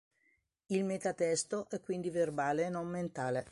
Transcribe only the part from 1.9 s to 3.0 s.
verbale e non